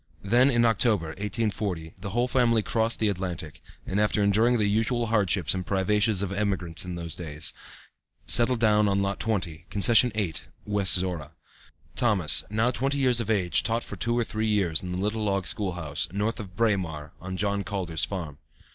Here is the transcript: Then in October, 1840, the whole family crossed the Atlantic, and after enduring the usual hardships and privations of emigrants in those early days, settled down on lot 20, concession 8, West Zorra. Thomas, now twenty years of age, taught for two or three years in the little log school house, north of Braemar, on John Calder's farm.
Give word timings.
Then 0.23 0.49
in 0.49 0.65
October, 0.65 1.09
1840, 1.09 1.93
the 2.01 2.09
whole 2.09 2.27
family 2.27 2.63
crossed 2.63 2.97
the 2.97 3.07
Atlantic, 3.07 3.61
and 3.85 3.99
after 3.99 4.23
enduring 4.23 4.57
the 4.57 4.65
usual 4.65 5.05
hardships 5.05 5.53
and 5.53 5.63
privations 5.63 6.23
of 6.23 6.31
emigrants 6.31 6.83
in 6.83 6.95
those 6.95 7.19
early 7.21 7.33
days, 7.35 7.53
settled 8.25 8.59
down 8.59 8.87
on 8.87 9.03
lot 9.03 9.19
20, 9.19 9.67
concession 9.69 10.11
8, 10.15 10.45
West 10.65 10.95
Zorra. 10.95 11.33
Thomas, 11.95 12.43
now 12.49 12.71
twenty 12.71 12.97
years 12.97 13.19
of 13.19 13.29
age, 13.29 13.61
taught 13.61 13.83
for 13.83 13.95
two 13.95 14.17
or 14.17 14.23
three 14.23 14.47
years 14.47 14.81
in 14.81 14.91
the 14.91 14.97
little 14.97 15.23
log 15.23 15.45
school 15.45 15.73
house, 15.73 16.07
north 16.11 16.39
of 16.39 16.55
Braemar, 16.55 17.11
on 17.21 17.37
John 17.37 17.63
Calder's 17.63 18.03
farm. 18.03 18.39